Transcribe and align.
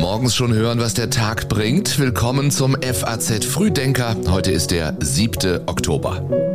Morgens 0.00 0.34
schon 0.34 0.54
hören, 0.54 0.80
was 0.80 0.94
der 0.94 1.10
Tag 1.10 1.48
bringt. 1.50 1.98
Willkommen 1.98 2.50
zum 2.50 2.76
FAZ 2.80 3.44
Frühdenker. 3.44 4.16
Heute 4.28 4.52
ist 4.52 4.70
der 4.70 4.96
7. 5.00 5.60
Oktober. 5.66 6.53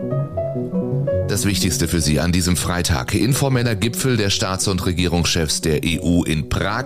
Das 1.30 1.46
Wichtigste 1.46 1.88
für 1.88 2.02
Sie 2.02 2.20
an 2.20 2.32
diesem 2.32 2.58
Freitag. 2.58 3.14
Informeller 3.14 3.76
Gipfel 3.76 4.18
der 4.18 4.32
Staats- 4.32 4.68
und 4.68 4.84
Regierungschefs 4.88 5.62
der 5.62 5.82
EU 5.86 6.24
in 6.24 6.50
Prag. 6.50 6.86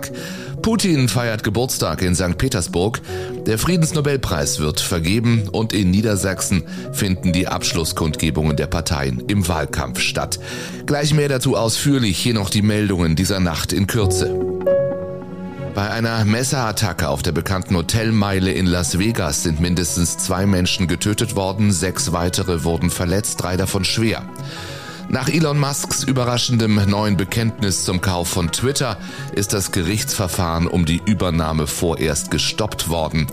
Putin 0.60 1.08
feiert 1.08 1.42
Geburtstag 1.42 2.02
in 2.02 2.14
St. 2.14 2.36
Petersburg. 2.36 3.00
Der 3.46 3.58
Friedensnobelpreis 3.58 4.60
wird 4.60 4.80
vergeben 4.80 5.48
und 5.50 5.72
in 5.72 5.90
Niedersachsen 5.90 6.62
finden 6.92 7.32
die 7.32 7.48
Abschlusskundgebungen 7.48 8.54
der 8.54 8.66
Parteien 8.66 9.22
im 9.28 9.48
Wahlkampf 9.48 10.00
statt. 10.00 10.38
Gleich 10.84 11.14
mehr 11.14 11.30
dazu 11.30 11.56
ausführlich. 11.56 12.18
Hier 12.18 12.34
noch 12.34 12.50
die 12.50 12.62
Meldungen 12.62 13.16
dieser 13.16 13.40
Nacht 13.40 13.72
in 13.72 13.86
Kürze. 13.86 14.53
Bei 15.74 15.90
einer 15.90 16.24
Messerattacke 16.24 17.08
auf 17.08 17.22
der 17.22 17.32
bekannten 17.32 17.74
Hotelmeile 17.76 18.52
in 18.52 18.66
Las 18.66 19.00
Vegas 19.00 19.42
sind 19.42 19.58
mindestens 19.58 20.16
zwei 20.16 20.46
Menschen 20.46 20.86
getötet 20.86 21.34
worden, 21.34 21.72
sechs 21.72 22.12
weitere 22.12 22.62
wurden 22.62 22.90
verletzt, 22.90 23.42
drei 23.42 23.56
davon 23.56 23.84
schwer. 23.84 24.22
Nach 25.08 25.28
Elon 25.28 25.58
Musks 25.58 26.04
überraschendem 26.04 26.76
neuen 26.88 27.16
Bekenntnis 27.16 27.84
zum 27.84 28.00
Kauf 28.00 28.28
von 28.28 28.52
Twitter 28.52 28.98
ist 29.34 29.52
das 29.52 29.72
Gerichtsverfahren 29.72 30.68
um 30.68 30.84
die 30.84 31.02
Übernahme 31.04 31.66
vorerst 31.66 32.30
gestoppt 32.30 32.88
worden. 32.88 33.26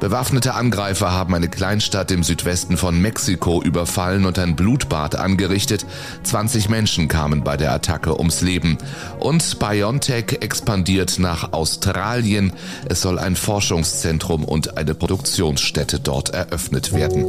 Bewaffnete 0.00 0.54
Angreifer 0.54 1.10
haben 1.10 1.34
eine 1.34 1.48
Kleinstadt 1.48 2.12
im 2.12 2.22
Südwesten 2.22 2.76
von 2.76 3.00
Mexiko 3.00 3.60
überfallen 3.60 4.26
und 4.26 4.38
ein 4.38 4.54
Blutbad 4.54 5.16
angerichtet. 5.16 5.84
20 6.22 6.68
Menschen 6.68 7.08
kamen 7.08 7.42
bei 7.42 7.56
der 7.56 7.72
Attacke 7.72 8.16
ums 8.16 8.40
Leben. 8.40 8.78
Und 9.18 9.58
BioNTech 9.58 10.38
expandiert 10.40 11.18
nach 11.18 11.52
Australien. 11.52 12.52
Es 12.88 13.00
soll 13.00 13.18
ein 13.18 13.34
Forschungszentrum 13.34 14.44
und 14.44 14.76
eine 14.76 14.94
Produktionsstätte 14.94 15.98
dort 15.98 16.30
eröffnet 16.30 16.94
werden. 16.94 17.26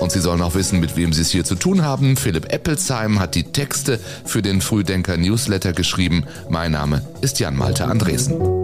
Und 0.00 0.12
Sie 0.12 0.20
sollen 0.20 0.42
auch 0.42 0.54
wissen, 0.54 0.78
mit 0.78 0.96
wem 0.96 1.14
Sie 1.14 1.22
es 1.22 1.30
hier 1.30 1.44
zu 1.44 1.54
tun 1.54 1.82
haben. 1.82 2.18
Philipp 2.18 2.52
Eppelsheim 2.52 3.18
hat 3.18 3.34
die 3.34 3.44
Texte 3.44 3.98
für 4.26 4.42
den 4.42 4.60
Frühdenker 4.60 5.16
Newsletter 5.16 5.72
geschrieben. 5.72 6.24
Mein 6.50 6.72
Name 6.72 7.02
ist 7.22 7.40
Jan 7.40 7.56
Malte 7.56 7.86
Andresen. 7.86 8.59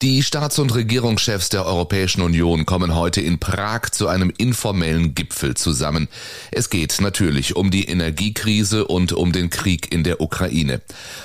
Die 0.00 0.22
Staats- 0.22 0.60
und 0.60 0.72
Regierungschefs 0.76 1.48
der 1.48 1.66
Europäischen 1.66 2.22
Union 2.22 2.66
kommen 2.66 2.94
heute 2.94 3.20
in 3.20 3.40
Prag 3.40 3.90
zu 3.90 4.06
einem 4.06 4.32
informellen 4.38 5.16
Gipfel 5.16 5.56
zusammen. 5.56 6.06
Es 6.52 6.70
geht 6.70 7.00
natürlich 7.00 7.56
um 7.56 7.72
die 7.72 7.88
Energiekrise 7.88 8.86
und 8.86 9.12
um 9.12 9.32
den 9.32 9.50
Krieg 9.50 9.92
in 9.92 10.04
der 10.04 10.20
Ukraine. 10.20 10.82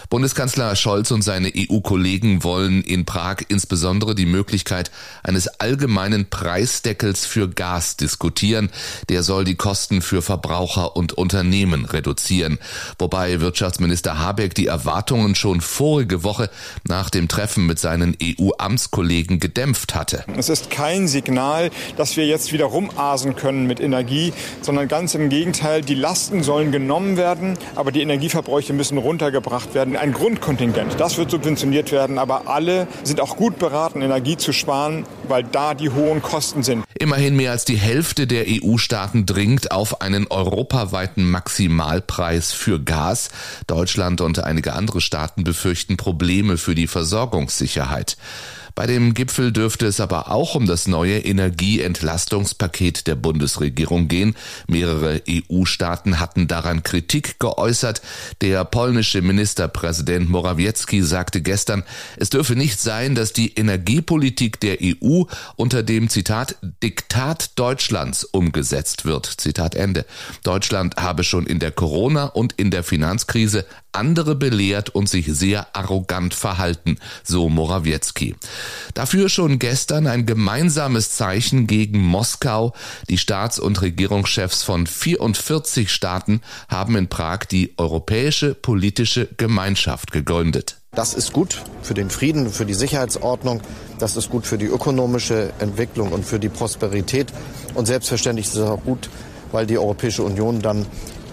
Bundeskanzler 0.09 0.75
Scholz 0.75 1.11
und 1.11 1.21
seine 1.21 1.51
EU-Kollegen 1.55 2.43
wollen 2.43 2.81
in 2.81 3.05
Prag 3.05 3.43
insbesondere 3.47 4.15
die 4.15 4.25
Möglichkeit 4.25 4.89
eines 5.21 5.59
allgemeinen 5.59 6.31
Preisdeckels 6.31 7.27
für 7.27 7.49
Gas 7.49 7.95
diskutieren. 7.95 8.71
Der 9.07 9.21
soll 9.21 9.43
die 9.43 9.53
Kosten 9.53 10.01
für 10.01 10.23
Verbraucher 10.23 10.95
und 10.95 11.13
Unternehmen 11.13 11.85
reduzieren. 11.85 12.57
Wobei 12.97 13.39
Wirtschaftsminister 13.39 14.17
Habeck 14.17 14.55
die 14.55 14.65
Erwartungen 14.65 15.35
schon 15.35 15.61
vorige 15.61 16.23
Woche 16.23 16.49
nach 16.87 17.11
dem 17.11 17.27
Treffen 17.27 17.67
mit 17.67 17.77
seinen 17.77 18.17
EU 18.19 18.49
Amtskollegen 18.63 19.39
gedämpft 19.39 19.93
hatte. 19.93 20.23
Es 20.37 20.49
ist 20.49 20.69
kein 20.69 21.07
Signal, 21.07 21.69
dass 21.97 22.17
wir 22.17 22.25
jetzt 22.25 22.53
wieder 22.53 22.65
rumasen 22.65 23.35
können 23.35 23.67
mit 23.67 23.79
Energie, 23.79 24.33
sondern 24.61 24.87
ganz 24.87 25.15
im 25.15 25.29
Gegenteil, 25.29 25.81
die 25.81 25.95
Lasten 25.95 26.43
sollen 26.43 26.71
genommen 26.71 27.17
werden, 27.17 27.57
aber 27.75 27.91
die 27.91 28.01
Energieverbräuche 28.01 28.73
müssen 28.73 28.97
runtergebracht 28.97 29.73
werden. 29.73 29.97
Ein 29.97 30.13
Grundkontingent, 30.13 30.99
das 30.99 31.17
wird 31.17 31.31
subventioniert 31.31 31.91
werden, 31.91 32.17
aber 32.17 32.47
alle 32.47 32.87
sind 33.03 33.21
auch 33.21 33.35
gut 33.35 33.59
beraten, 33.59 34.01
Energie 34.01 34.37
zu 34.37 34.53
sparen, 34.53 35.05
weil 35.27 35.43
da 35.43 35.73
die 35.73 35.89
hohen 35.89 36.21
Kosten 36.21 36.63
sind. 36.63 36.83
Immerhin 36.97 37.35
mehr 37.35 37.51
als 37.51 37.65
die 37.65 37.75
Hälfte 37.75 38.27
der 38.27 38.45
EU-Staaten 38.47 39.25
dringt 39.25 39.71
auf 39.71 40.01
einen 40.01 40.27
europaweiten 40.27 41.29
Maximalpreis 41.29 42.53
für 42.53 42.79
Gas. 42.79 43.29
Deutschland 43.67 44.21
und 44.21 44.39
einige 44.39 44.73
andere 44.73 45.01
Staaten 45.01 45.43
befürchten 45.43 45.97
Probleme 45.97 46.57
für 46.57 46.75
die 46.75 46.87
Versorgungssicherheit. 46.87 48.17
Bei 48.75 48.87
dem 48.87 49.13
Gipfel 49.13 49.51
dürfte 49.51 49.85
es 49.85 49.99
aber 49.99 50.31
auch 50.31 50.55
um 50.55 50.65
das 50.65 50.87
neue 50.87 51.19
Energieentlastungspaket 51.19 53.05
der 53.05 53.15
Bundesregierung 53.15 54.07
gehen. 54.07 54.35
Mehrere 54.67 55.21
EU-Staaten 55.29 56.19
hatten 56.19 56.47
daran 56.47 56.81
Kritik 56.81 57.39
geäußert. 57.39 58.01
Der 58.41 58.65
polnische 58.65 59.21
Ministerpräsident 59.21 60.27
Morawiecki 60.27 61.03
sagte 61.03 61.41
gestern, 61.41 61.83
es 62.17 62.31
dürfe 62.31 62.55
nicht 62.55 62.79
sein, 62.79 63.13
dass 63.13 63.31
die 63.31 63.53
Energiepolitik 63.53 64.59
der 64.59 64.77
EU 64.81 65.23
unter 65.55 65.83
dem 65.83 66.09
Zitat 66.09 66.55
Diktat 66.81 67.51
Deutschlands 67.59 68.23
umgesetzt 68.23 69.05
wird. 69.05 69.27
Zitat 69.27 69.75
Ende. 69.75 70.05
Deutschland 70.43 70.97
habe 70.97 71.23
schon 71.23 71.45
in 71.45 71.59
der 71.59 71.71
Corona- 71.71 72.25
und 72.25 72.53
in 72.53 72.71
der 72.71 72.83
Finanzkrise 72.83 73.65
andere 73.91 74.35
belehrt 74.35 74.89
und 74.89 75.07
sich 75.07 75.27
sehr 75.27 75.67
arrogant 75.75 76.33
verhalten, 76.33 76.97
so 77.23 77.47
Morawiecki. 77.49 78.35
Dafür 78.93 79.29
schon 79.29 79.59
gestern 79.59 80.07
ein 80.07 80.25
gemeinsames 80.25 81.11
Zeichen 81.11 81.67
gegen 81.67 81.99
Moskau. 81.99 82.73
Die 83.09 83.17
Staats- 83.17 83.59
und 83.59 83.81
Regierungschefs 83.81 84.63
von 84.63 84.87
44 84.87 85.91
Staaten 85.91 86.41
haben 86.69 86.95
in 86.95 87.07
Prag 87.07 87.45
die 87.49 87.73
Europäische 87.77 88.53
Politische 88.53 89.27
Gemeinschaft 89.37 90.11
gegründet. 90.11 90.77
Das 90.91 91.15
ist 91.15 91.33
gut 91.33 91.63
für 91.81 91.95
den 91.95 92.11
Frieden, 92.11 92.51
für 92.51 92.65
die 92.65 92.75
Sicherheitsordnung, 92.75 93.61
das 93.97 94.15
ist 94.15 94.29
gut 94.29 94.45
für 94.45 94.59
die 94.59 94.67
ökonomische 94.67 95.51
Entwicklung 95.57 96.11
und 96.11 96.23
für 96.23 96.39
die 96.39 96.49
Prosperität. 96.49 97.33
Und 97.73 97.87
selbstverständlich 97.87 98.45
ist 98.45 98.55
es 98.55 98.61
auch 98.61 98.83
gut, 98.83 99.09
weil 99.51 99.65
die 99.65 99.79
Europäische 99.79 100.21
Union 100.21 100.61
dann 100.61 100.85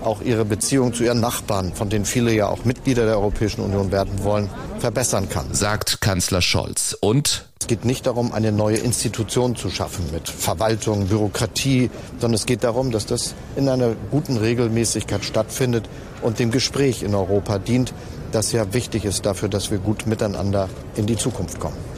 auch 0.02 0.22
ihre 0.22 0.44
Beziehung 0.44 0.94
zu 0.94 1.04
ihren 1.04 1.20
Nachbarn, 1.20 1.72
von 1.74 1.88
denen 1.88 2.04
viele 2.04 2.32
ja 2.32 2.48
auch 2.48 2.64
Mitglieder 2.64 3.04
der 3.04 3.16
Europäischen 3.16 3.62
Union 3.62 3.92
werden 3.92 4.24
wollen, 4.24 4.48
verbessern 4.78 5.28
kann. 5.28 5.52
Sagt 5.52 6.00
Kanzler 6.00 6.42
Scholz. 6.42 6.96
Und 7.00 7.46
es 7.60 7.66
geht 7.66 7.84
nicht 7.84 8.06
darum, 8.06 8.32
eine 8.32 8.52
neue 8.52 8.78
Institution 8.78 9.56
zu 9.56 9.70
schaffen 9.70 10.04
mit 10.12 10.28
Verwaltung, 10.28 11.08
Bürokratie, 11.08 11.90
sondern 12.18 12.34
es 12.34 12.46
geht 12.46 12.64
darum, 12.64 12.90
dass 12.90 13.06
das 13.06 13.34
in 13.56 13.68
einer 13.68 13.94
guten 14.10 14.36
Regelmäßigkeit 14.36 15.24
stattfindet 15.24 15.88
und 16.22 16.38
dem 16.38 16.50
Gespräch 16.50 17.02
in 17.02 17.14
Europa 17.14 17.58
dient, 17.58 17.92
das 18.32 18.52
ja 18.52 18.72
wichtig 18.72 19.04
ist 19.04 19.26
dafür, 19.26 19.48
dass 19.48 19.70
wir 19.70 19.78
gut 19.78 20.06
miteinander 20.06 20.68
in 20.96 21.06
die 21.06 21.16
Zukunft 21.16 21.60
kommen. 21.60 21.89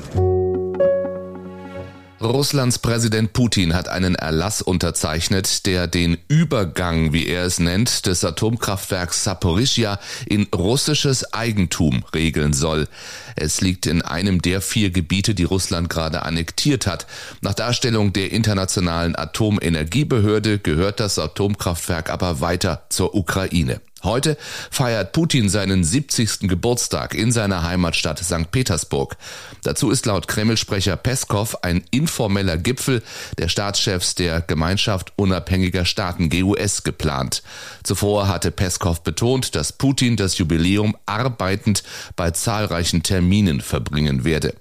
Russlands 2.24 2.78
Präsident 2.78 3.32
Putin 3.32 3.74
hat 3.74 3.88
einen 3.88 4.14
Erlass 4.14 4.62
unterzeichnet, 4.62 5.66
der 5.66 5.88
den 5.88 6.18
Übergang, 6.28 7.12
wie 7.12 7.26
er 7.26 7.44
es 7.44 7.58
nennt, 7.58 8.06
des 8.06 8.24
Atomkraftwerks 8.24 9.24
Saporischia 9.24 9.98
in 10.26 10.46
russisches 10.54 11.34
Eigentum 11.34 12.04
regeln 12.14 12.52
soll. 12.52 12.86
Es 13.34 13.60
liegt 13.60 13.86
in 13.86 14.02
einem 14.02 14.40
der 14.40 14.60
vier 14.60 14.90
Gebiete, 14.90 15.34
die 15.34 15.44
Russland 15.44 15.88
gerade 15.90 16.22
annektiert 16.22 16.86
hat. 16.86 17.06
Nach 17.40 17.54
Darstellung 17.54 18.12
der 18.12 18.30
Internationalen 18.30 19.16
Atomenergiebehörde 19.16 20.58
gehört 20.60 21.00
das 21.00 21.18
Atomkraftwerk 21.18 22.08
aber 22.10 22.40
weiter 22.40 22.84
zur 22.88 23.14
Ukraine. 23.14 23.80
Heute 24.04 24.36
feiert 24.70 25.12
Putin 25.12 25.48
seinen 25.48 25.84
70. 25.84 26.48
Geburtstag 26.48 27.14
in 27.14 27.30
seiner 27.30 27.62
Heimatstadt 27.62 28.18
St. 28.18 28.50
Petersburg. 28.50 29.16
Dazu 29.62 29.90
ist 29.90 30.06
laut 30.06 30.26
Kreml-Sprecher 30.26 30.96
Peskov 30.96 31.56
ein 31.62 31.84
informeller 31.92 32.56
Gipfel 32.56 33.02
der 33.38 33.48
Staatschefs 33.48 34.16
der 34.16 34.40
Gemeinschaft 34.40 35.12
unabhängiger 35.16 35.84
Staaten 35.84 36.30
GUS 36.30 36.82
geplant. 36.82 37.44
Zuvor 37.84 38.26
hatte 38.26 38.50
Peskov 38.50 39.02
betont, 39.02 39.54
dass 39.54 39.72
Putin 39.72 40.16
das 40.16 40.36
Jubiläum 40.36 40.96
arbeitend 41.06 41.84
bei 42.16 42.32
zahlreichen 42.32 43.04
Terminen 43.04 43.60
verbringen 43.60 44.24
werde. 44.24 44.54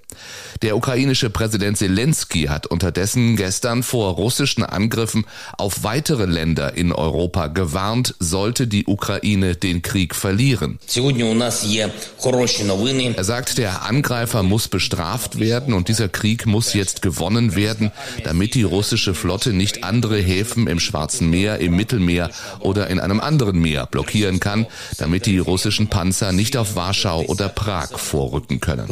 Der 0.62 0.76
ukrainische 0.76 1.30
Präsident 1.30 1.76
Zelensky 1.76 2.44
hat 2.44 2.66
unterdessen 2.66 3.36
gestern 3.36 3.82
vor 3.82 4.14
russischen 4.14 4.62
Angriffen 4.62 5.26
auf 5.58 5.82
weitere 5.82 6.26
Länder 6.26 6.76
in 6.76 6.92
Europa 6.92 7.48
gewarnt, 7.48 8.14
sollte 8.18 8.66
die 8.66 8.86
Ukraine 8.86 9.56
den 9.56 9.82
Krieg 9.82 10.14
verlieren. 10.14 10.78
Er 13.16 13.24
sagt, 13.24 13.58
der 13.58 13.82
Angreifer 13.82 14.42
muss 14.42 14.68
bestraft 14.68 15.40
werden 15.40 15.74
und 15.74 15.88
dieser 15.88 16.08
Krieg 16.08 16.46
muss 16.46 16.74
jetzt 16.74 17.02
gewonnen 17.02 17.56
werden, 17.56 17.90
damit 18.24 18.54
die 18.54 18.62
russische 18.62 19.14
Flotte 19.14 19.52
nicht 19.52 19.84
andere 19.84 20.18
Häfen 20.18 20.66
im 20.66 20.78
Schwarzen 20.78 21.30
Meer, 21.30 21.58
im 21.58 21.74
Mittelmeer 21.76 22.30
oder 22.60 22.88
in 22.88 23.00
einem 23.00 23.20
anderen 23.20 23.60
Meer 23.60 23.86
blockieren 23.86 24.40
kann, 24.40 24.66
damit 24.98 25.26
die 25.26 25.38
russischen 25.38 25.88
Panzer 25.88 26.32
nicht 26.32 26.56
auf 26.56 26.76
Warschau 26.76 27.22
oder 27.22 27.48
Prag 27.48 27.98
vorrücken 27.98 28.60
können. 28.60 28.86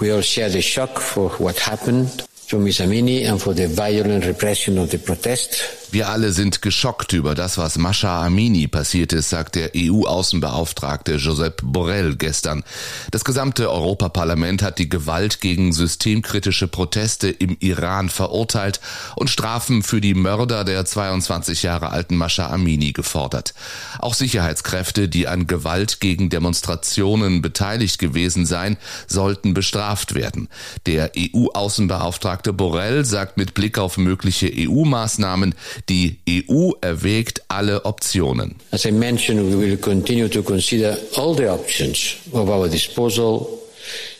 We 0.00 0.10
all 0.10 0.20
share 0.20 0.48
the 0.48 0.60
shock 0.60 0.98
for 0.98 1.30
what 1.30 1.58
happened 1.58 2.26
to 2.48 2.58
Miss 2.58 2.80
Amini 2.80 3.26
and 3.28 3.40
for 3.40 3.54
the 3.54 3.68
violent 3.68 4.26
repression 4.26 4.76
of 4.78 4.90
the 4.90 4.98
protest. 4.98 5.83
Wir 5.94 6.08
alle 6.08 6.32
sind 6.32 6.60
geschockt 6.60 7.12
über 7.12 7.36
das, 7.36 7.56
was 7.56 7.78
Mascha 7.78 8.26
Amini 8.26 8.66
passiert 8.66 9.12
ist, 9.12 9.30
sagt 9.30 9.54
der 9.54 9.70
EU-Außenbeauftragte 9.76 11.14
Josep 11.14 11.60
Borrell 11.62 12.16
gestern. 12.16 12.64
Das 13.12 13.24
gesamte 13.24 13.70
Europaparlament 13.70 14.60
hat 14.60 14.80
die 14.80 14.88
Gewalt 14.88 15.40
gegen 15.40 15.72
systemkritische 15.72 16.66
Proteste 16.66 17.28
im 17.28 17.56
Iran 17.60 18.08
verurteilt 18.08 18.80
und 19.14 19.30
Strafen 19.30 19.84
für 19.84 20.00
die 20.00 20.14
Mörder 20.14 20.64
der 20.64 20.84
22 20.84 21.62
Jahre 21.62 21.90
alten 21.90 22.16
Mascha 22.16 22.50
Amini 22.50 22.90
gefordert. 22.90 23.54
Auch 24.00 24.14
Sicherheitskräfte, 24.14 25.08
die 25.08 25.28
an 25.28 25.46
Gewalt 25.46 26.00
gegen 26.00 26.28
Demonstrationen 26.28 27.40
beteiligt 27.40 28.00
gewesen 28.00 28.46
seien, 28.46 28.78
sollten 29.06 29.54
bestraft 29.54 30.16
werden. 30.16 30.48
Der 30.86 31.12
EU-Außenbeauftragte 31.16 32.52
Borrell 32.52 33.04
sagt 33.04 33.36
mit 33.36 33.54
Blick 33.54 33.78
auf 33.78 33.96
mögliche 33.96 34.50
EU-Maßnahmen, 34.52 35.54
die 35.88 36.18
EU 36.26 36.72
erwägt 36.80 37.42
alle 37.48 37.84
Optionen. 37.84 38.56
As 38.70 38.84
I 38.84 38.90
mentioned, 38.90 39.40
we 39.40 39.56
will 39.56 39.76
continue 39.76 40.28
to 40.28 40.42
consider 40.42 40.96
all 41.16 41.34
the 41.34 41.48
options 41.48 42.16
of 42.32 42.48
our 42.48 42.68
disposal, 42.68 43.60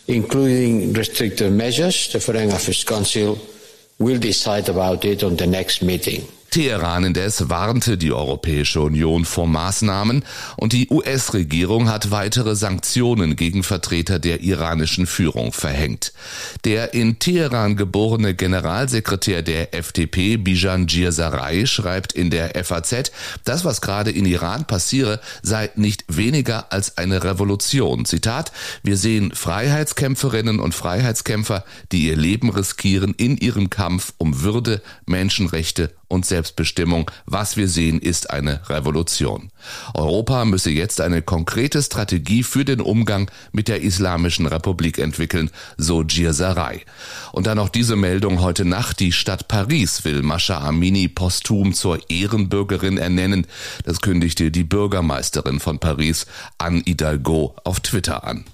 including 0.07 0.93
restrictive 0.95 1.51
measures. 1.51 2.09
The 2.13 2.21
Foreign 2.21 2.51
Affairs 2.51 2.85
Council 2.85 3.39
will 3.99 4.19
decide 4.19 4.69
about 4.69 5.05
it 5.05 5.23
on 5.23 5.37
the 5.37 5.47
next 5.47 5.83
meeting. 5.83 6.27
Teheran 6.55 7.03
indes 7.03 7.51
warnte 7.51 7.99
die 7.99 8.13
Europäische 8.13 8.81
Union 8.81 9.25
vor 9.25 9.49
Maßnahmen 9.49 10.25
und 10.57 10.73
die 10.73 10.89
US-Regierung 10.89 11.91
hat 11.91 12.13
weitere 12.13 12.55
Sanktionen 12.55 13.35
gegen 13.35 13.65
Vertreter 13.65 14.21
der 14.21 14.41
iranischen 14.41 15.09
Führung 15.09 15.51
verhängt. 15.51 16.13
Der 16.65 16.95
in 16.95 17.19
Teheran 17.19 17.75
geborene 17.75 18.37
Generalsekretär 18.37 19.43
der 19.43 19.75
FDP, 19.75 20.37
Bijan 20.37 20.87
Girsaray, 20.87 21.67
schreibt 21.67 22.13
in 22.13 22.31
der 22.31 22.53
FAZ, 22.65 23.11
das, 23.43 23.65
was 23.65 23.81
gerade 23.81 24.13
in 24.13 24.25
Iran 24.25 24.65
passiere, 24.65 25.19
sei 25.43 25.73
nicht 25.75 26.05
weniger 26.07 26.73
als 26.73 26.99
eine 26.99 27.25
Revolution. 27.25 28.05
Zitat, 28.05 28.53
wir 28.85 28.97
sehen 28.97 29.33
Freiheitskämpferinnen 29.35 30.61
und 30.61 30.73
Freiheitskämpfer, 30.73 31.65
die 31.91 32.07
ihr 32.07 32.17
Leben 32.17 32.49
riskieren 32.49 33.13
in 33.13 33.39
ihrem 33.39 33.71
Kampf 33.71 34.13
um 34.19 34.43
Würde, 34.43 34.83
Menschenrechte 35.05 35.91
und 36.09 36.27
Selbstbestimmung. 36.27 37.11
Was 37.27 37.57
wir 37.57 37.69
sehen, 37.69 38.01
ist 38.01 38.31
eine 38.31 38.69
Revolution. 38.69 39.51
Europa 39.95 40.45
müsse 40.45 40.71
jetzt 40.71 41.01
eine 41.01 41.23
konkrete 41.23 41.83
Strategie 41.83 42.43
für 42.43 42.65
den 42.65 42.81
Umgang 42.81 43.31
mit 43.53 43.69
der 43.69 43.83
Islamischen 43.83 44.47
Republik 44.47 44.99
entwickeln, 44.99 45.51
so 45.77 46.05
Girsaray. 46.07 46.83
Und 47.33 47.47
dann 47.47 47.57
noch 47.57 47.69
diese 47.69 47.97
Meldung 47.97 48.41
heute 48.41 48.65
Nacht. 48.65 49.01
Die 49.01 49.13
Stadt 49.13 49.49
Paris 49.49 50.05
will 50.05 50.23
Mascha 50.23 50.59
Amini 50.59 51.09
posthum 51.09 51.73
zur 51.75 51.99
Ehrenbürgerin 52.11 52.99
ernennen. 52.99 53.47
Das 53.85 54.01
kündigte 54.01 54.51
die 54.51 54.65
Bürgermeisterin 54.65 55.61
von 55.61 55.79
Paris, 55.79 56.27
Anne 56.59 56.83
Hidalgo, 56.87 57.55
auf 57.65 57.81
Twitter 57.81 58.25
an. 58.25 58.45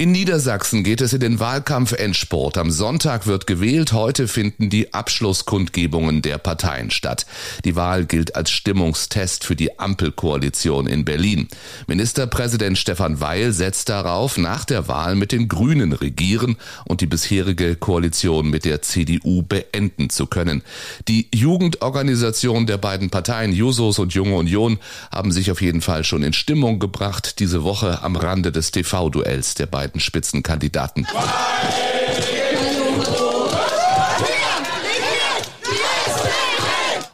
In 0.00 0.12
Niedersachsen 0.12 0.84
geht 0.84 1.00
es 1.00 1.12
in 1.12 1.18
den 1.18 1.40
Wahlkampf-Endsport. 1.40 2.56
Am 2.56 2.70
Sonntag 2.70 3.26
wird 3.26 3.48
gewählt. 3.48 3.92
Heute 3.92 4.28
finden 4.28 4.70
die 4.70 4.94
Abschlusskundgebungen 4.94 6.22
der 6.22 6.38
Parteien 6.38 6.92
statt. 6.92 7.26
Die 7.64 7.74
Wahl 7.74 8.06
gilt 8.06 8.36
als 8.36 8.52
Stimmungstest 8.52 9.42
für 9.42 9.56
die 9.56 9.80
Ampelkoalition 9.80 10.86
in 10.86 11.04
Berlin. 11.04 11.48
Ministerpräsident 11.88 12.78
Stefan 12.78 13.20
Weil 13.20 13.52
setzt 13.52 13.88
darauf, 13.88 14.38
nach 14.38 14.64
der 14.64 14.86
Wahl 14.86 15.16
mit 15.16 15.32
den 15.32 15.48
Grünen 15.48 15.92
regieren 15.92 16.58
und 16.84 17.00
die 17.00 17.06
bisherige 17.06 17.74
Koalition 17.74 18.50
mit 18.50 18.64
der 18.64 18.82
CDU 18.82 19.42
beenden 19.42 20.10
zu 20.10 20.28
können. 20.28 20.62
Die 21.08 21.26
Jugendorganisation 21.34 22.68
der 22.68 22.78
beiden 22.78 23.10
Parteien, 23.10 23.52
Jusos 23.52 23.98
und 23.98 24.14
Junge 24.14 24.36
Union, 24.36 24.78
haben 25.10 25.32
sich 25.32 25.50
auf 25.50 25.60
jeden 25.60 25.80
Fall 25.80 26.04
schon 26.04 26.22
in 26.22 26.34
Stimmung 26.34 26.78
gebracht 26.78 27.40
diese 27.40 27.64
Woche 27.64 28.00
am 28.04 28.14
Rande 28.14 28.52
des 28.52 28.70
TV-Duells 28.70 29.54
der 29.54 29.66
beiden 29.66 29.87
beiden 29.88 30.00
Spitzenkandidaten. 30.00 31.06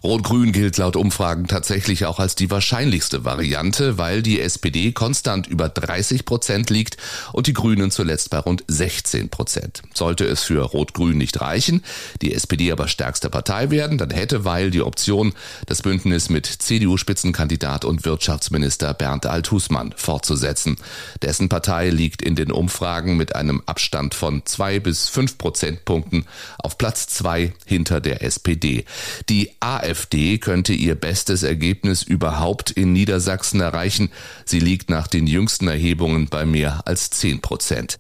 Rot-Grün 0.05 0.53
gilt 0.53 0.77
laut 0.77 0.97
Umfragen 0.97 1.47
tatsächlich 1.47 2.05
auch 2.05 2.19
als 2.19 2.35
die 2.35 2.51
wahrscheinlichste 2.51 3.25
Variante, 3.25 3.97
weil 3.97 4.21
die 4.21 4.39
SPD 4.39 4.93
konstant 4.93 5.47
über 5.47 5.71
30 5.71 6.27
Prozent 6.27 6.69
liegt 6.69 6.99
und 7.33 7.47
die 7.47 7.55
Grünen 7.55 7.91
zuletzt 7.91 8.29
bei 8.29 8.37
rund 8.37 8.65
16 8.69 9.31
Prozent. 9.31 9.81
Sollte 9.95 10.27
es 10.27 10.43
für 10.43 10.61
Rot-Grün 10.61 11.17
nicht 11.17 11.41
reichen, 11.41 11.83
die 12.21 12.35
SPD 12.35 12.71
aber 12.71 12.87
stärkste 12.87 13.31
Partei 13.31 13.71
werden, 13.71 13.97
dann 13.97 14.11
hätte 14.11 14.45
Weil 14.45 14.71
die 14.71 14.83
Option, 14.83 15.33
das 15.65 15.81
Bündnis 15.81 16.29
mit 16.29 16.45
CDU-Spitzenkandidat 16.45 17.87
und 17.87 18.05
Wirtschaftsminister 18.05 18.93
Bernd 18.93 19.25
Althusmann 19.25 19.95
fortzusetzen. 19.97 20.77
Dessen 21.23 21.49
Partei 21.49 21.89
liegt 21.89 22.21
in 22.21 22.37
den 22.37 22.53
Umfragen 22.53 23.17
mit 23.17 23.35
einem 23.35 23.63
Abstand 23.65 24.15
von 24.15 24.45
zwei 24.45 24.81
bis 24.81 25.09
fünf 25.09 25.39
Prozentpunkten 25.39 26.27
auf 26.59 26.77
Platz 26.77 27.07
zwei 27.07 27.55
hinter 27.65 28.03
der 28.03 28.23
SPD. 28.23 28.85
Die 29.31 29.51
AfD 29.61 29.94
AfD 29.95 30.39
könnte 30.39 30.73
ihr 30.73 30.97
bestes 30.97 31.45
Ergebnis 31.45 32.03
überhaupt 32.03 32.73
in 32.73 32.93
Niedersachsen 32.93 33.61
erreichen. 33.61 34.11
Sie 34.45 34.59
liegt 34.59 34.91
nach 34.91 35.07
den 35.07 35.29
jüngsten 35.29 35.69
Erhebungen 35.69 36.27
bei 36.29 36.45
mehr 36.45 36.83
als 36.85 37.11
10 37.11 37.41
Prozent. 37.41 37.99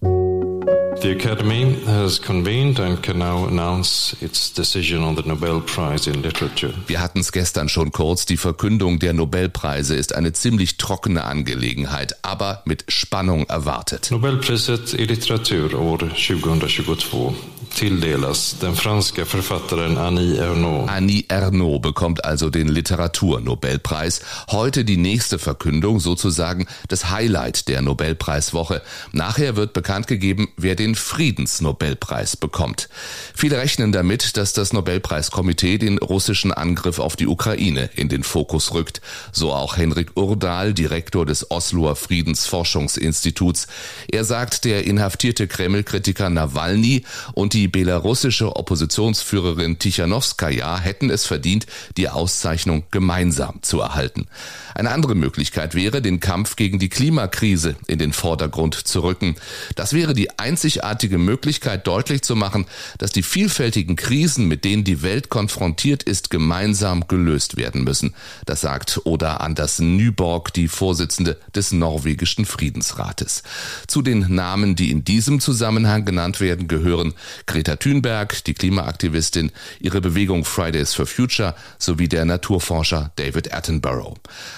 The 1.03 1.11
Academy 1.11 1.77
has 1.87 2.21
convened 2.21 2.81
and 2.81 3.03
can 3.03 3.19
now 3.19 3.47
announce 3.47 4.17
its 4.21 4.53
decision 4.53 5.05
on 5.05 5.17
the 5.17 5.23
Nobel 5.25 5.61
Prize 5.61 6.09
in 6.11 6.23
Literature. 6.23 6.73
Wir 6.87 7.01
hatten 7.01 7.21
es 7.21 7.31
gestern 7.31 7.69
schon 7.69 7.93
kurz. 7.93 8.27
Die 8.27 8.37
Verkündung 8.37 8.99
der 8.99 9.13
Nobelpreise 9.13 9.95
ist 9.95 10.15
eine 10.15 10.33
ziemlich 10.33 10.77
trockene 10.79 11.25
Angelegenheit, 11.25 12.17
aber 12.23 12.63
mit 12.65 12.85
Spannung 12.89 13.45
erwartet. 13.49 14.11
Nobelpriset 14.11 14.95
i 14.95 15.05
litteratur 15.05 15.75
år 15.75 15.99
2022 15.99 17.54
tilldelas 17.75 18.57
den 18.61 18.75
franska 18.77 19.27
författaren 19.27 19.99
Annie 19.99 20.39
Ernaux. 20.39 20.91
Annie 20.91 21.25
Ernaux 21.29 21.83
bekommt 21.83 22.25
also 22.25 22.49
den 22.51 22.69
Literaturnobelpreis. 22.69 24.21
Heute 24.51 24.85
die 24.85 24.97
nächste 24.97 25.39
Verkündung, 25.39 26.01
sozusagen 26.01 26.67
das 26.89 27.11
Highlight 27.11 27.69
der 27.69 27.83
Nobelpreiswoche. 27.83 28.83
Nachher 29.13 29.57
wird 29.57 29.73
bekannt 29.73 30.07
gegeben, 30.07 30.49
wer 30.57 30.77
den 30.77 30.95
Friedensnobelpreis 30.95 32.37
bekommt. 32.37 32.89
Viele 33.35 33.59
rechnen 33.59 33.93
damit, 33.93 34.37
dass 34.37 34.53
das 34.53 34.73
Nobelpreiskomitee 34.73 35.79
den 35.79 35.99
russischen 35.99 36.53
Angriff 36.53 36.99
auf 36.99 37.17
die 37.17 37.27
Ukraine 37.27 37.91
in 37.97 38.09
den 38.09 38.23
Fokus 38.23 38.73
rückt. 38.73 39.01
So 39.33 39.53
auch 39.53 39.77
Henrik 39.77 40.13
Urdahl, 40.15 40.75
Direktor 40.75 41.27
des 41.27 41.51
Osloer 41.51 41.97
Friedensforschungsinstituts. 41.97 43.67
Er 44.11 44.25
sagt, 44.25 44.65
der 44.65 44.85
inhaftierte 44.85 45.49
Kreml-Kritiker 45.49 46.31
Nawalny 46.31 47.05
und 47.35 47.53
die 47.53 47.64
die 47.65 47.69
belarussische 47.69 48.57
Oppositionsführerin 48.57 49.79
Tichanowskaja 49.79 50.79
hätten 50.79 51.09
es 51.09 51.25
verdient, 51.25 51.67
die 51.97 52.11
Auszeichnung 52.11 52.85
gemeinsam 52.91 53.63
zu 53.63 53.81
erhalten. 53.81 54.27
Eine 54.75 54.91
andere 54.91 55.15
Möglichkeit 55.15 55.75
wäre, 55.75 56.03
den 56.03 56.21
Kampf 56.21 56.57
gegen 56.57 56.79
die 56.79 56.91
Klimakrise 56.91 57.77
in 57.87 57.99
den 57.99 58.13
Vordergrund 58.13 58.75
zu 58.75 59.03
rücken. 59.03 59.37
Das 59.77 59.95
wäre 59.95 60.13
die 60.13 60.39
einzigartige 60.39 61.17
Möglichkeit, 61.17 61.87
deutlich 61.87 62.21
zu 62.21 62.37
machen, 62.37 62.67
dass 62.99 63.13
die 63.13 63.23
vielfältigen 63.23 63.97
Krisen, 63.97 64.47
mit 64.47 64.67
denen 64.67 64.85
die 64.85 65.01
Welt 65.01 65.31
konfrontiert 65.31 66.03
ist, 66.03 66.29
gemeinsam 66.29 67.09
gelöst 67.09 67.57
werden 67.57 67.83
müssen. 67.83 68.15
Das 68.45 68.61
sagt 68.61 69.01
Oda 69.05 69.39
Andersen 69.39 69.97
Nyborg, 69.97 70.53
die 70.53 70.69
Vorsitzende 70.69 71.39
des 71.55 71.73
norwegischen 71.73 72.45
Friedensrates. 72.45 73.43
Zu 73.87 74.03
den 74.03 74.35
Namen, 74.35 74.77
die 74.77 74.91
in 74.91 75.03
diesem 75.03 75.41
Zusammenhang 75.41 76.05
genannt 76.05 76.41
werden, 76.41 76.69
gehören 76.69 77.15
Greta 77.55 77.77
Thunberg, 77.77 78.43
die 78.47 78.55
Klimaaktivistin, 78.55 79.53
ihre 79.79 80.01
Bewegung 80.01 80.45
Fridays 80.45 80.93
for 80.93 81.07
Future 81.07 81.55
sowie 81.79 82.09
der 82.09 82.25
Naturforscher 82.25 83.13
David 83.15 83.55
Attenborough. 83.55 84.17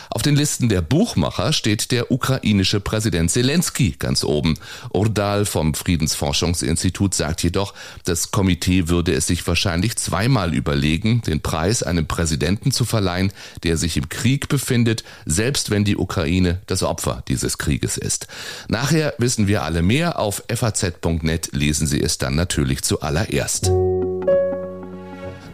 Auf 0.09 0.23
den 0.23 0.35
Listen 0.35 0.71
der 0.71 0.81
Buchmacher 0.81 1.53
steht 1.53 1.91
der 1.93 2.11
ukrainische 2.11 2.81
Präsident 2.81 3.31
Zelensky 3.31 3.97
ganz 3.99 4.25
oben. 4.25 4.55
Urdal 4.95 5.45
vom 5.45 5.75
Friedensforschungsinstitut 5.75 7.13
sagt 7.13 7.43
jedoch, 7.43 7.75
das 8.05 8.31
Komitee 8.31 8.89
würde 8.89 9.13
es 9.13 9.27
sich 9.27 9.47
wahrscheinlich 9.47 9.97
zweimal 9.97 10.55
überlegen, 10.55 11.21
den 11.21 11.43
Preis 11.43 11.83
einem 11.83 12.07
Präsidenten 12.07 12.73
zu 12.73 12.87
verleihen, 12.87 13.31
der 13.63 13.77
sich 13.77 13.99
im 13.99 14.09
Krieg 14.09 14.49
befindet, 14.49 15.05
selbst 15.27 15.69
wenn 15.69 15.85
die 15.85 15.99
Ukraine 15.99 16.63
das 16.65 16.83
Opfer 16.83 17.23
dieses 17.29 17.59
Krieges 17.59 17.99
ist. 17.99 18.27
Nachher 18.69 19.13
wissen 19.19 19.49
wir 19.49 19.65
alle 19.65 19.83
mehr. 19.83 20.19
Auf 20.19 20.43
faz.net 20.49 21.51
lesen 21.53 21.87
Sie 21.87 22.01
es 22.01 22.17
dann 22.17 22.37
natürlich 22.37 22.86
zuallererst. 22.87 23.71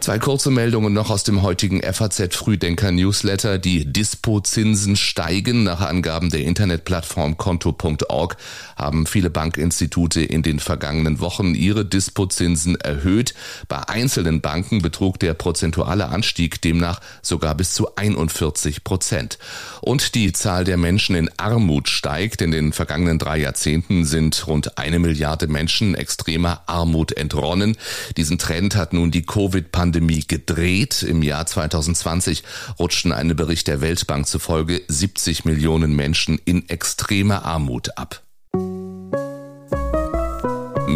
Zwei 0.03 0.19
kurze 0.19 0.51
Meldungen 0.51 0.91
noch 0.91 1.09
aus 1.09 1.23
dem 1.23 1.43
heutigen 1.43 1.81
FAZ 1.81 2.35
Frühdenker 2.35 2.91
Newsletter. 2.91 3.57
Die 3.57 3.85
Dispozinsen 3.85 4.97
steigen. 4.97 5.63
Nach 5.63 5.79
Angaben 5.79 6.29
der 6.29 6.41
Internetplattform 6.41 7.37
konto.org 7.37 8.35
haben 8.75 9.05
viele 9.05 9.29
Bankinstitute 9.29 10.21
in 10.21 10.43
den 10.43 10.59
vergangenen 10.59 11.21
Wochen 11.21 11.55
ihre 11.55 11.85
Dispozinsen 11.85 12.75
erhöht. 12.75 13.33
Bei 13.69 13.87
einzelnen 13.87 14.41
Banken 14.41 14.81
betrug 14.81 15.21
der 15.21 15.35
prozentuale 15.35 16.09
Anstieg 16.09 16.61
demnach 16.61 16.99
sogar 17.21 17.55
bis 17.55 17.73
zu 17.73 17.95
41 17.95 18.83
Prozent. 18.83 19.37
Und 19.79 20.15
die 20.15 20.33
Zahl 20.33 20.65
der 20.65 20.75
Menschen 20.75 21.15
in 21.15 21.29
Armut 21.37 21.87
steigt. 21.87 22.41
In 22.41 22.51
den 22.51 22.73
vergangenen 22.73 23.19
drei 23.19 23.37
Jahrzehnten 23.37 24.03
sind 24.03 24.47
rund 24.47 24.77
eine 24.77 24.99
Milliarde 24.99 25.47
Menschen 25.47 25.95
extremer 25.95 26.63
Armut 26.65 27.13
entronnen. 27.13 27.77
Diesen 28.17 28.37
Trend 28.37 28.75
hat 28.75 28.91
nun 28.91 29.09
die 29.09 29.25
Covid-Pandemie 29.25 29.92
gedreht. 30.27 31.03
Im 31.03 31.21
Jahr 31.21 31.45
2020 31.45 32.43
rutschten 32.79 33.11
einem 33.11 33.35
Bericht 33.35 33.67
der 33.67 33.81
Weltbank 33.81 34.27
zufolge 34.27 34.81
70 34.87 35.45
Millionen 35.45 35.95
Menschen 35.95 36.39
in 36.43 36.67
extremer 36.69 37.45
Armut 37.45 37.97
ab. 37.97 38.22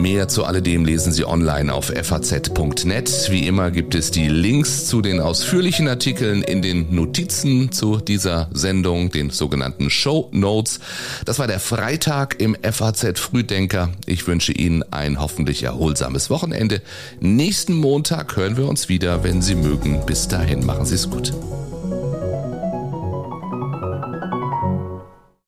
Mehr 0.02 0.28
zu 0.28 0.46
alledem 0.46 0.86
lesen 0.86 1.12
Sie 1.12 1.26
online 1.26 1.74
auf 1.74 1.86
faz.net. 1.88 3.28
Wie 3.32 3.48
immer 3.48 3.72
gibt 3.72 3.96
es 3.96 4.12
die 4.12 4.28
Links 4.28 4.86
zu 4.86 5.02
den 5.02 5.20
ausführlichen 5.20 5.88
Artikeln 5.88 6.44
in 6.44 6.62
den 6.62 6.94
Notizen 6.94 7.72
zu 7.72 7.98
dieser 7.98 8.50
Sendung, 8.54 9.10
den 9.10 9.32
sogenannten 9.32 9.90
Show 9.90 10.30
Notes. 10.32 10.80
Das 11.26 11.40
war 11.40 11.48
der 11.48 11.60
Freitag 11.60 12.40
im 12.40 12.56
FAZ 12.62 13.20
Frühdenker. 13.20 13.90
Ich 14.06 14.28
wünsche 14.28 14.52
Ihnen 14.52 14.84
ein 14.92 15.20
hoffentlich 15.20 15.64
erholsames 15.64 16.30
Wochenende. 16.30 16.82
Nächsten 17.20 17.74
Montag 17.74 18.36
hören 18.36 18.56
wir 18.56 18.68
uns 18.68 18.90
wieder, 18.90 19.24
wenn 19.24 19.42
Sie 19.42 19.56
mögen. 19.56 20.06
Bis 20.06 20.28
dahin 20.28 20.64
machen 20.66 20.86
Sie 20.86 20.96
es 20.96 21.10
gut. 21.10 21.34